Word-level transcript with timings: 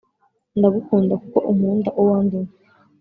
ndagukunda 0.57 1.13
kuko 1.21 1.37
unkunda 1.51 1.89
uwo 2.01 2.15
ndiwe. 2.25 2.51